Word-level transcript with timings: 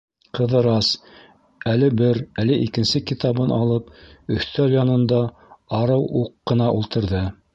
Ҡыҙырас, 0.35 0.87
әле 1.73 1.89
бер, 1.99 2.21
әле 2.43 2.57
икенсе 2.69 3.01
китабын 3.11 3.53
алып, 3.59 3.93
өҫтәл 4.37 4.75
янында 4.79 5.19
арыу 5.83 6.09
уҡ 6.23 6.33
ҡына 6.53 6.73
ултырҙы. 6.79 7.25